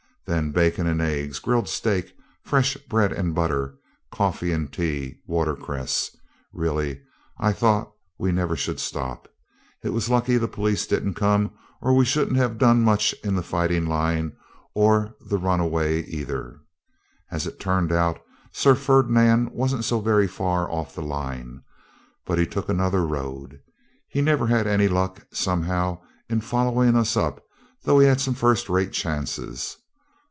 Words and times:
Then 0.27 0.53
bacon 0.53 0.87
and 0.87 1.01
eggs, 1.01 1.39
grilled 1.39 1.67
steak, 1.67 2.15
fresh 2.41 2.77
bread 2.87 3.11
and 3.11 3.35
butter, 3.35 3.75
coffee 4.13 4.53
and 4.53 4.71
tea, 4.71 5.19
watercresses. 5.27 6.15
Really, 6.53 7.01
I 7.37 7.51
thought 7.51 7.91
we 8.17 8.31
never 8.31 8.55
should 8.55 8.79
stop. 8.79 9.27
It 9.83 9.89
was 9.89 10.09
lucky 10.09 10.37
the 10.37 10.47
police 10.47 10.87
didn't 10.87 11.15
come, 11.15 11.51
or 11.81 11.93
we 11.93 12.05
shouldn't 12.05 12.37
have 12.37 12.57
done 12.57 12.81
much 12.81 13.11
in 13.25 13.35
the 13.35 13.43
fighting 13.43 13.87
line, 13.87 14.31
or 14.73 15.15
the 15.19 15.37
runaway 15.37 16.03
either. 16.05 16.61
As 17.29 17.45
it 17.45 17.59
turned 17.59 17.91
out, 17.91 18.21
Sir 18.53 18.75
Ferdinand 18.75 19.49
wasn't 19.51 19.83
so 19.83 19.99
very 19.99 20.27
far 20.29 20.71
off 20.71 20.95
the 20.95 21.01
line, 21.01 21.61
but 22.25 22.37
he 22.39 22.47
took 22.47 22.69
another 22.69 23.05
road. 23.05 23.59
He 24.07 24.21
never 24.21 24.47
had 24.47 24.65
any 24.67 24.87
luck 24.87 25.25
somehow 25.33 25.99
in 26.29 26.39
following 26.39 26.95
us 26.95 27.17
up, 27.17 27.43
though 27.83 27.99
he 27.99 28.07
had 28.07 28.21
some 28.21 28.35
first 28.35 28.69
rate 28.69 28.93
chances. 28.93 29.75